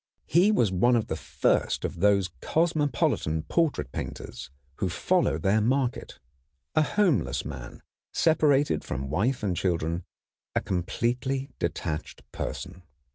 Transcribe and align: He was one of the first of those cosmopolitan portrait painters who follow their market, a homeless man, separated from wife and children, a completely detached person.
He 0.25 0.51
was 0.51 0.71
one 0.71 0.95
of 0.95 1.09
the 1.09 1.15
first 1.15 1.85
of 1.85 1.99
those 1.99 2.31
cosmopolitan 2.41 3.43
portrait 3.43 3.91
painters 3.91 4.49
who 4.77 4.89
follow 4.89 5.37
their 5.37 5.61
market, 5.61 6.17
a 6.73 6.81
homeless 6.81 7.45
man, 7.45 7.83
separated 8.11 8.83
from 8.83 9.11
wife 9.11 9.43
and 9.43 9.55
children, 9.55 10.03
a 10.55 10.59
completely 10.61 11.51
detached 11.59 12.23
person. 12.31 12.81